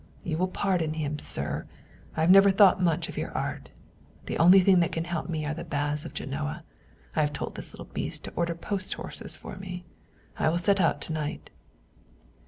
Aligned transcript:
You 0.23 0.39
will 0.39 0.47
pardon 0.47 0.95
him, 0.95 1.19
sir. 1.19 1.67
I 2.17 2.21
have 2.21 2.31
never 2.31 2.49
thought 2.49 2.81
much 2.81 3.07
of 3.07 3.17
your 3.19 3.31
art. 3.33 3.69
The 4.25 4.39
only 4.39 4.59
thing 4.61 4.79
that 4.79 4.91
can 4.91 5.03
help 5.03 5.29
me 5.29 5.45
are 5.45 5.53
the 5.53 5.63
baths 5.63 6.05
of 6.05 6.15
Genoa. 6.15 6.63
I 7.15 7.21
have 7.21 7.33
told 7.33 7.53
this 7.53 7.71
little 7.71 7.85
beast 7.85 8.23
to 8.23 8.33
order 8.35 8.55
post 8.55 8.95
horses 8.95 9.37
for 9.37 9.57
me. 9.57 9.85
I 10.39 10.49
will 10.49 10.57
set 10.57 10.81
out 10.81 11.01
to 11.01 11.13
night." 11.13 11.51